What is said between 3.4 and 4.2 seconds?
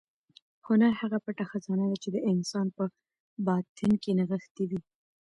باطن کې